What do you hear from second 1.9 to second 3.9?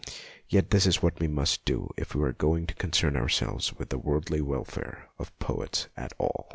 if we are going to concern ourselves with